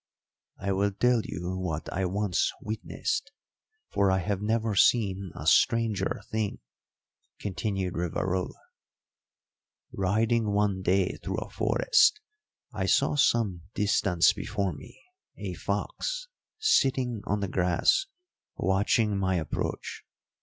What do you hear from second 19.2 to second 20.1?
approach.